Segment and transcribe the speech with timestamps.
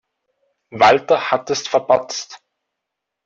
[0.71, 2.41] Walter hat es verpatzt.